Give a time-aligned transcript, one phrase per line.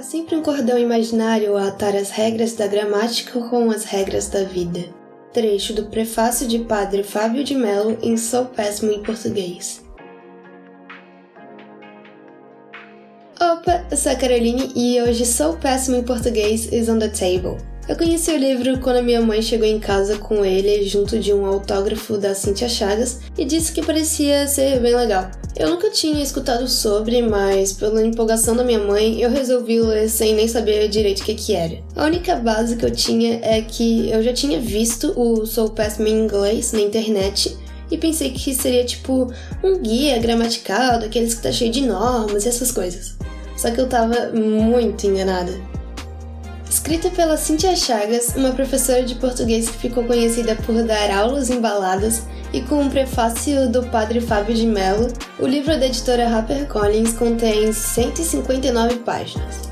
[0.00, 4.44] Há sempre um cordão imaginário a atar as regras da gramática com as regras da
[4.44, 4.80] vida.
[5.30, 9.84] Trecho do prefácio de Padre Fábio de Mello em Sou Péssimo em Português.
[13.38, 17.58] Opa, eu sou a Caroline e hoje Sou Péssimo em Português is on the table.
[17.90, 21.32] Eu conheci o livro quando a minha mãe chegou em casa com ele junto de
[21.32, 25.28] um autógrafo da Cintia Chagas e disse que parecia ser bem legal.
[25.56, 30.36] Eu nunca tinha escutado sobre, mas pela empolgação da minha mãe, eu resolvi ler sem
[30.36, 31.82] nem saber direito o que, que era.
[31.96, 36.06] A única base que eu tinha é que eu já tinha visto o Sou Péssimo
[36.06, 37.58] em Inglês na internet
[37.90, 39.32] e pensei que seria tipo
[39.64, 43.16] um guia gramatical daqueles que tá cheio de normas e essas coisas.
[43.56, 45.79] Só que eu tava muito enganada.
[46.70, 51.60] Escrita pela Cintia Chagas, uma professora de português que ficou conhecida por dar aulas em
[51.60, 55.08] baladas, e com um prefácio do padre Fábio de Mello,
[55.40, 59.62] o livro da editora HarperCollins contém 159 páginas.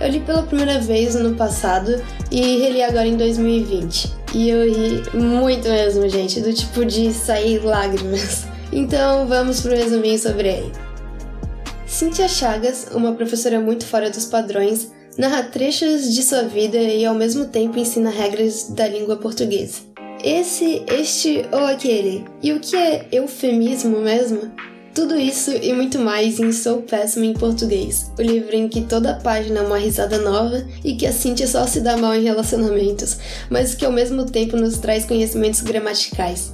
[0.00, 4.14] Eu li pela primeira vez no passado e reli agora em 2020.
[4.32, 8.44] E eu ri muito mesmo, gente, do tipo de sair lágrimas.
[8.72, 10.72] Então vamos pro resuminho sobre ele.
[11.86, 17.14] Cintia Chagas, uma professora muito fora dos padrões, narra trechos de sua vida e ao
[17.14, 19.80] mesmo tempo ensina regras da língua portuguesa.
[20.22, 22.24] Esse, este ou aquele.
[22.42, 24.50] E o que é eufemismo mesmo?
[24.94, 29.18] Tudo isso e muito mais em Sou Péssimo em Português, o livro em que toda
[29.20, 33.18] página é uma risada nova e que a Cintia só se dá mal em relacionamentos,
[33.50, 36.52] mas que ao mesmo tempo nos traz conhecimentos gramaticais.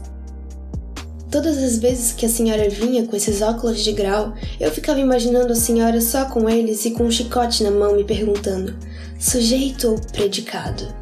[1.30, 5.52] Todas as vezes que a senhora vinha com esses óculos de grau, eu ficava imaginando
[5.52, 8.76] a senhora só com eles e com um chicote na mão me perguntando:
[9.18, 10.92] sujeito ou predicado?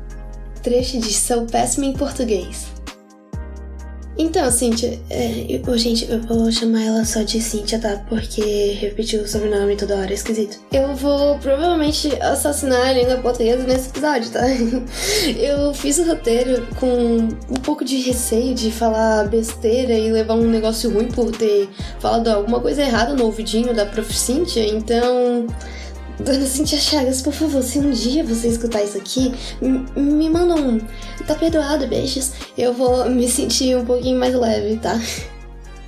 [0.62, 2.66] Trecho de Sou Péssimo em Português.
[4.19, 8.02] Então, Cíntia, é, eu, gente, eu vou chamar ela só de Cíntia, tá?
[8.08, 10.58] Porque repetir o sobrenome toda hora é esquisito.
[10.72, 14.41] Eu vou provavelmente assassinar a língua portuguesa nesse episódio, tá?
[15.38, 20.50] Eu fiz o roteiro com um pouco de receio de falar besteira e levar um
[20.50, 21.69] negócio ruim por ter
[22.00, 24.12] falado alguma coisa errada no ouvidinho da Prof.
[24.12, 25.47] Cíntia, então.
[26.20, 29.32] Dona Cintia Chagas, por favor, se um dia você escutar isso aqui,
[29.96, 30.80] me manda um.
[31.26, 32.32] Tá perdoado, beijos.
[32.56, 35.00] Eu vou me sentir um pouquinho mais leve, tá?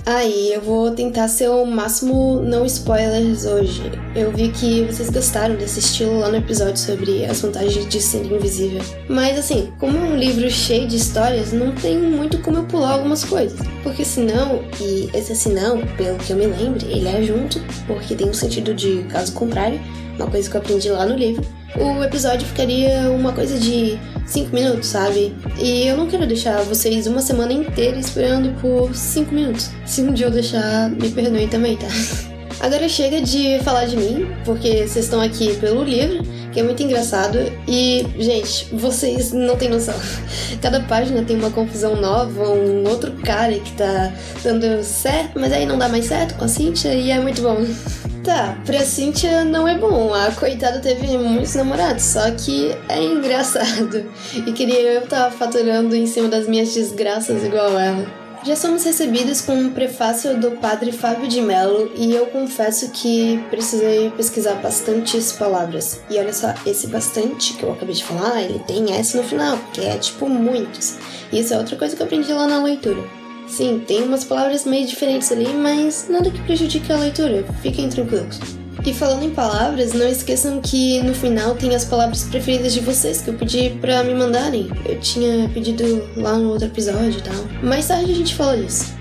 [0.06, 3.83] Aí, eu vou tentar ser o máximo não spoilers hoje.
[4.15, 8.25] Eu vi que vocês gostaram desse estilo lá no episódio sobre as vantagens de ser
[8.25, 8.81] invisível.
[9.09, 12.93] Mas assim, como é um livro cheio de histórias, não tem muito como eu pular
[12.93, 13.59] algumas coisas.
[13.83, 18.28] Porque senão, e esse senão, pelo que eu me lembre, ele é junto, porque tem
[18.28, 19.81] um sentido de caso contrário
[20.22, 21.44] uma coisa que eu aprendi lá no livro,
[21.76, 25.34] o episódio ficaria uma coisa de 5 minutos, sabe?
[25.58, 29.70] E eu não quero deixar vocês uma semana inteira esperando por 5 minutos.
[29.86, 31.86] Se um dia eu deixar, me perdoem também, tá?
[32.60, 36.22] Agora chega de falar de mim, porque vocês estão aqui pelo livro,
[36.53, 37.38] que é muito engraçado.
[37.66, 39.94] E, gente, vocês não têm noção.
[40.60, 45.64] Cada página tem uma confusão nova, um outro cara que tá dando certo, mas aí
[45.64, 47.64] não dá mais certo com a Cintia e é muito bom.
[48.30, 50.14] Tá, pra Cynthia não é bom.
[50.14, 54.08] A coitada teve muitos namorados, só que é engraçado.
[54.46, 58.06] E queria eu estar faturando em cima das minhas desgraças igual ela.
[58.44, 63.44] Já somos recebidos com um prefácio do padre Fábio de Mello e eu confesso que
[63.50, 66.00] precisei pesquisar bastantes palavras.
[66.08, 69.58] E olha só, esse bastante que eu acabei de falar, ele tem S no final,
[69.58, 70.98] porque é tipo muitos.
[71.32, 73.19] Isso é outra coisa que eu aprendi lá na leitura.
[73.50, 78.38] Sim, tem umas palavras meio diferentes ali, mas nada que prejudique a leitura, fiquem tranquilos.
[78.87, 83.21] E falando em palavras, não esqueçam que no final tem as palavras preferidas de vocês
[83.21, 84.71] que eu pedi para me mandarem.
[84.87, 87.34] Eu tinha pedido lá no outro episódio e tal.
[87.62, 88.94] Mais tarde a gente fala disso.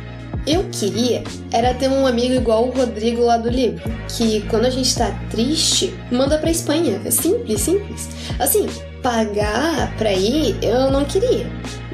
[0.48, 4.70] Eu queria era ter um amigo igual o Rodrigo lá do livro, que quando a
[4.70, 7.00] gente tá triste, manda pra Espanha.
[7.06, 8.10] É simples, simples.
[8.40, 8.66] Assim,
[9.02, 11.48] pagar pra ir eu não queria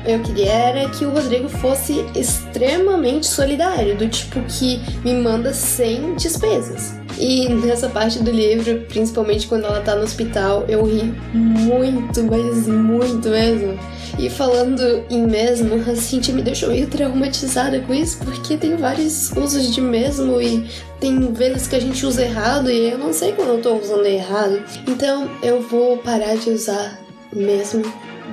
[0.05, 6.15] eu queria era que o Rodrigo fosse extremamente solidário, do tipo que me manda sem
[6.15, 6.95] despesas.
[7.17, 12.67] E nessa parte do livro, principalmente quando ela tá no hospital, eu ri muito, mas
[12.67, 13.79] muito mesmo.
[14.19, 19.31] E falando em mesmo, a Cintia me deixou meio traumatizada com isso, porque tem vários
[19.31, 20.65] usos de mesmo e
[20.99, 24.05] tem vezes que a gente usa errado e eu não sei quando eu tô usando
[24.05, 24.63] errado.
[24.87, 26.99] Então eu vou parar de usar
[27.33, 27.83] mesmo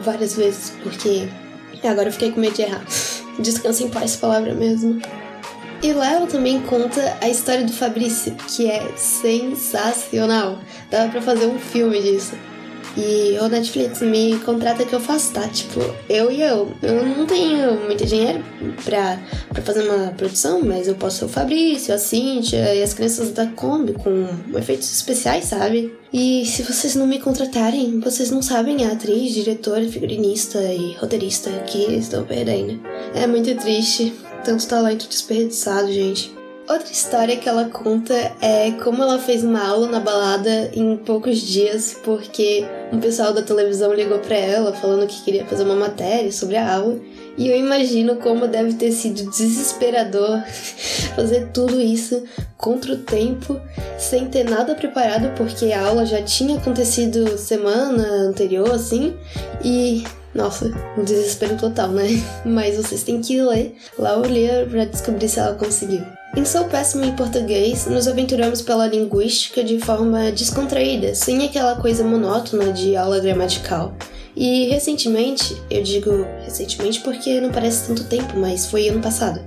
[0.02, 1.29] várias vezes, porque
[1.82, 2.84] e agora eu fiquei com medo de errar.
[3.38, 5.00] Descansa em paz, palavra mesmo.
[5.82, 10.61] E Léo também conta a história do Fabrício, que é sensacional.
[10.90, 12.37] Dava para fazer um filme disso.
[12.97, 15.49] E o Netflix me contrata que eu faço, tá?
[15.49, 16.73] Tipo, eu e eu.
[16.83, 18.44] Eu não tenho muito dinheiro
[18.85, 19.19] pra,
[19.49, 23.31] pra fazer uma produção, mas eu posso ser o Fabrício, a Cíntia e as crianças
[23.31, 25.93] da Kombi com efeitos especiais, sabe?
[26.12, 31.50] E se vocês não me contratarem, vocês não sabem a atriz, diretora, figurinista e roteirista
[31.67, 32.81] que estão perdendo.
[33.15, 34.12] É muito triste.
[34.44, 36.42] Tanto talento desperdiçado, gente.
[36.72, 41.38] Outra história que ela conta é como ela fez uma aula na balada em poucos
[41.38, 46.32] dias, porque um pessoal da televisão ligou para ela falando que queria fazer uma matéria
[46.32, 46.98] sobre a aula.
[47.36, 50.42] E eu imagino como deve ter sido desesperador
[51.14, 52.24] fazer tudo isso
[52.56, 53.60] contra o tempo,
[53.98, 59.14] sem ter nada preparado, porque a aula já tinha acontecido semana anterior, assim,
[59.62, 60.04] e
[60.34, 62.06] nossa, um desespero total, né?
[62.46, 66.02] Mas vocês têm que ler lá o livro pra descobrir se ela conseguiu.
[66.34, 72.02] Em Sou Péssimo em Português, nos aventuramos pela linguística de forma descontraída, sem aquela coisa
[72.02, 73.94] monótona de aula gramatical.
[74.34, 79.43] E recentemente, eu digo recentemente porque não parece tanto tempo, mas foi ano passado.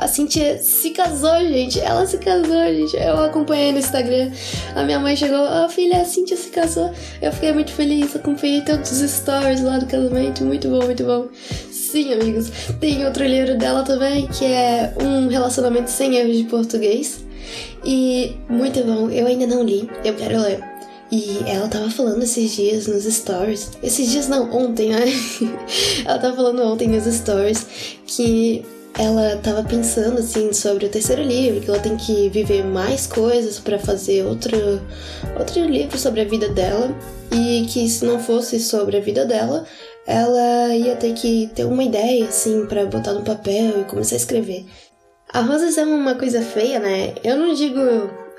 [0.00, 1.80] A Cintia se casou, gente.
[1.80, 2.96] Ela se casou, gente.
[2.96, 4.30] Eu acompanhei no Instagram.
[4.76, 6.92] A minha mãe chegou, ó oh, filha, a Cintia se casou.
[7.20, 10.44] Eu fiquei muito feliz, acompanhei todos os stories lá do casamento.
[10.44, 11.26] Muito bom, muito bom.
[11.90, 12.50] Sim, amigos.
[12.78, 17.24] Tem outro livro dela também, que é Um Relacionamento Sem Erros de Português.
[17.82, 19.08] E muito bom.
[19.08, 20.62] Eu ainda não li, eu quero ler.
[21.10, 23.70] E ela tava falando esses dias nos stories.
[23.82, 25.06] Esses dias não, ontem, né?
[26.04, 27.66] ela tava falando ontem nos stories
[28.06, 28.62] que
[28.98, 33.58] ela estava pensando assim sobre o terceiro livro, que ela tem que viver mais coisas
[33.58, 34.58] para fazer outro
[35.38, 36.94] outro livro sobre a vida dela
[37.32, 39.64] e que se não fosse sobre a vida dela,
[40.08, 44.16] ela ia ter que ter uma ideia assim para botar no papel e começar a
[44.16, 44.64] escrever.
[45.30, 47.12] Arrozes é uma coisa feia, né?
[47.22, 47.78] Eu não digo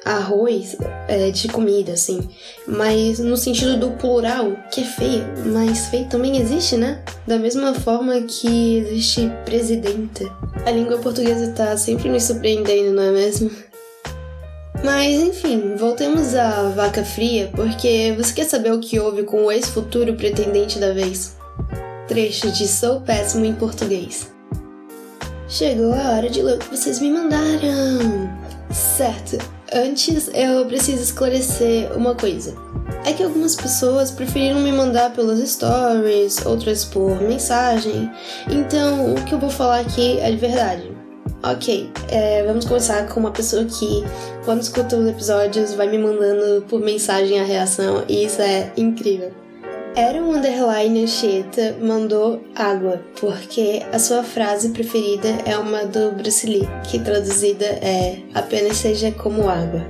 [0.04, 0.76] arroz
[1.08, 2.28] é, de comida, assim.
[2.68, 7.04] Mas no sentido do plural, que é feio, mas feio também existe, né?
[7.28, 10.26] Da mesma forma que existe presidenta.
[10.66, 13.52] A língua portuguesa tá sempre nos surpreendendo, não é mesmo?
[14.84, 19.52] Mas enfim, voltemos à vaca fria, porque você quer saber o que houve com o
[19.52, 21.38] ex-futuro pretendente da vez?
[22.10, 24.32] Trecho de Sou Péssimo em Português.
[25.48, 28.28] Chegou a hora de ler o que vocês me mandaram.
[28.72, 29.38] Certo,
[29.72, 32.56] Antes, eu preciso esclarecer uma coisa.
[33.06, 38.10] É que algumas pessoas preferiram me mandar pelas stories, outras por mensagem.
[38.50, 40.92] Então, o que eu vou falar aqui é de verdade.
[41.44, 44.04] Ok, é, vamos começar com uma pessoa que,
[44.46, 49.32] quando escuta os episódios, vai me mandando por mensagem a reação, e isso é incrível.
[49.96, 56.48] Era um underline Anchieta mandou água, porque a sua frase preferida é uma do Bruce
[56.48, 59.86] Lee, que traduzida é apenas seja como água.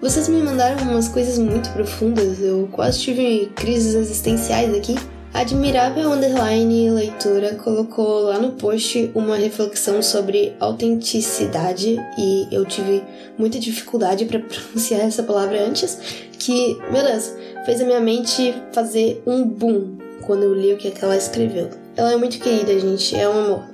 [0.00, 4.94] Vocês me mandaram umas coisas muito profundas, eu quase tive crises existenciais aqui.
[5.34, 13.04] Admirável Underline Leitura colocou lá no post uma reflexão sobre autenticidade e eu tive
[13.36, 15.98] muita dificuldade para pronunciar essa palavra antes,
[16.38, 20.90] que, Deus, fez a minha mente fazer um boom quando eu li o que, é
[20.90, 21.70] que ela escreveu.
[21.96, 23.64] Ela é muito querida, gente, é um amor.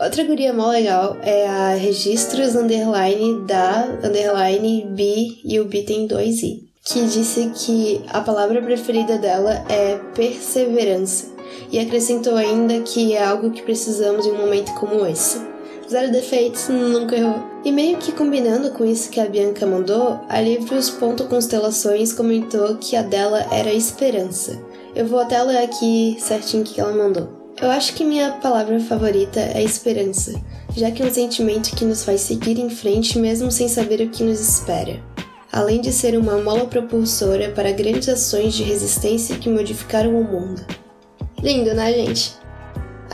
[0.00, 6.06] Outra guria mó legal é a Registros Underline da Underline B e o B tem
[6.06, 11.32] dois I que disse que a palavra preferida dela é perseverança
[11.72, 15.40] e acrescentou ainda que é algo que precisamos em um momento como esse.
[15.88, 17.53] Zero defeitos, nunca errou.
[17.64, 22.76] E meio que combinando com isso que a Bianca mandou, a Livros Ponto Constelações comentou
[22.76, 24.60] que a dela era esperança.
[24.94, 27.54] Eu vou até ler aqui certinho o que ela mandou.
[27.60, 30.34] Eu acho que minha palavra favorita é esperança,
[30.76, 34.10] já que é um sentimento que nos faz seguir em frente mesmo sem saber o
[34.10, 35.00] que nos espera
[35.54, 40.66] além de ser uma mola propulsora para grandes ações de resistência que modificaram o mundo.
[41.40, 42.34] Lindo, né, gente?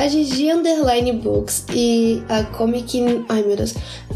[0.01, 3.05] A Gigi Underline Books e a Comic.
[3.29, 3.75] Ai meu Deus.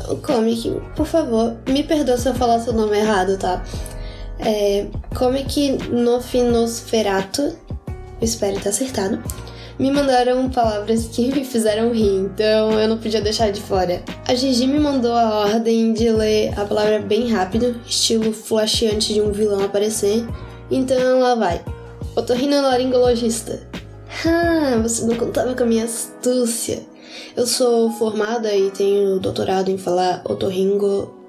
[0.08, 3.62] O Comic, por favor, me perdoa se eu falar seu nome errado, tá?
[4.38, 4.86] É.
[5.14, 7.54] Comic Nofinosferato.
[8.22, 9.22] Espero ter acertado
[9.78, 14.02] me mandaram palavras que me fizeram rir, então eu não podia deixar de fora.
[14.26, 19.12] A Gigi me mandou a ordem de ler a palavra bem rápido, estilo flash antes
[19.14, 20.24] de um vilão aparecer,
[20.70, 21.62] então lá vai.
[22.16, 23.73] Otorrinolaringologista.
[24.26, 26.82] Ah, você não contava com a minha astúcia.
[27.36, 31.24] Eu sou formada e tenho doutorado em falar otorringo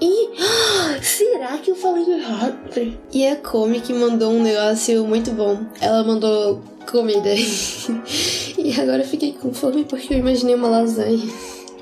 [0.00, 0.30] e
[1.02, 2.96] será que eu falei errado?
[3.12, 5.58] E a Comic mandou um negócio muito bom.
[5.80, 7.30] Ela mandou comida.
[7.34, 11.28] e agora fiquei com fome porque eu imaginei uma lasanha.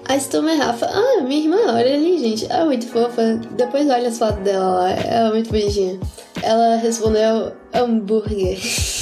[0.08, 0.86] A Stoma é Rafa.
[0.86, 2.46] Ah, minha irmã, olha ali, gente.
[2.50, 3.40] Ah, muito fofa.
[3.56, 4.90] Depois olha as fotos dela lá.
[4.92, 5.98] Ela é muito bonitinha.
[6.42, 8.58] ela respondeu hambúrguer.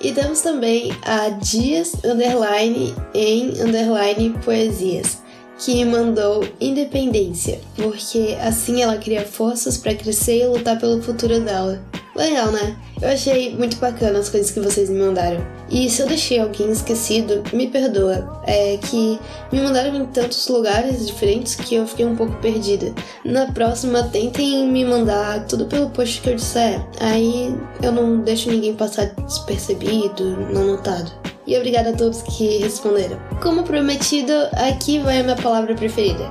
[0.00, 5.18] e temos também a Dias Underline em Underline Poesias
[5.58, 11.82] que mandou independência, porque assim ela cria forças para crescer e lutar pelo futuro dela.
[12.16, 12.74] Legal, né?
[13.00, 15.46] Eu achei muito bacana as coisas que vocês me mandaram.
[15.70, 18.40] E se eu deixei alguém esquecido, me perdoa.
[18.46, 19.20] É que
[19.52, 22.94] me mandaram em tantos lugares diferentes que eu fiquei um pouco perdida.
[23.22, 26.80] Na próxima, tentem me mandar tudo pelo post que eu disser.
[27.00, 31.12] Aí eu não deixo ninguém passar despercebido, não notado
[31.46, 33.18] e obrigada a todos que responderam.
[33.40, 36.28] Como prometido, aqui vai a minha palavra preferida: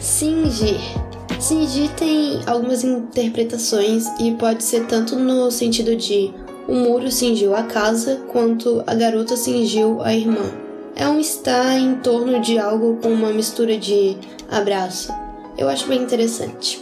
[0.00, 0.78] cingir.
[1.42, 6.32] Cingir tem algumas interpretações e pode ser tanto no sentido de
[6.68, 10.52] o muro cingiu a casa quanto a garota cingiu a irmã.
[10.94, 14.16] É um estar em torno de algo com uma mistura de
[14.48, 15.12] abraço.
[15.58, 16.80] Eu acho bem interessante.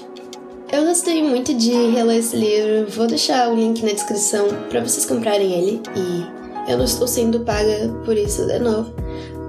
[0.71, 5.07] Eu gostei muito de reler esse livro, vou deixar o link na descrição para vocês
[5.07, 8.93] comprarem ele e eu não estou sendo paga por isso de novo.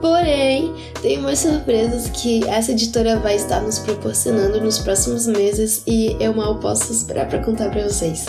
[0.02, 0.41] Porém,
[1.02, 6.34] tem umas surpresas que essa editora vai estar nos proporcionando nos próximos meses e eu
[6.34, 8.26] mal posso esperar para contar para vocês.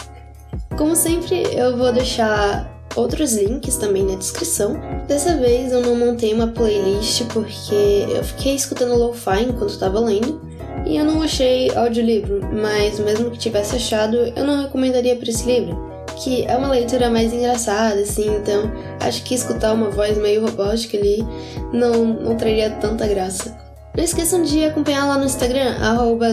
[0.77, 4.81] Como sempre, eu vou deixar outros links também na descrição.
[5.07, 10.41] Dessa vez eu não montei uma playlist porque eu fiquei escutando lo-fi enquanto estava lendo
[10.87, 15.45] e eu não achei audiolivro, mas mesmo que tivesse achado, eu não recomendaria para esse
[15.47, 20.45] livro que é uma leitura mais engraçada, assim, então acho que escutar uma voz meio
[20.45, 21.25] robótica ali
[21.73, 23.63] não, não traria tanta graça.
[23.95, 26.31] Não esqueçam de acompanhar lá no Instagram, arroba.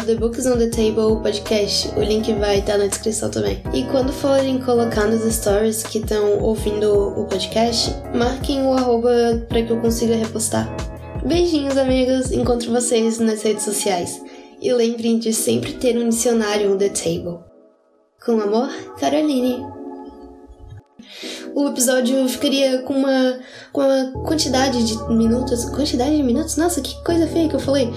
[1.97, 3.61] O link vai estar na descrição também.
[3.73, 9.61] E quando forem colocar nos stories que estão ouvindo o podcast, marquem o arroba para
[9.61, 10.73] que eu consiga repostar.
[11.25, 12.31] Beijinhos, amigos!
[12.31, 14.21] Encontro vocês nas redes sociais.
[14.61, 17.48] E lembrem de sempre ter um dicionário on the table.
[18.23, 19.79] Com amor, Caroline
[21.55, 23.39] o episódio ficaria com uma,
[23.71, 25.65] com uma quantidade de minutos.
[25.65, 26.55] Quantidade de minutos?
[26.57, 27.91] Nossa, que coisa feia que eu falei!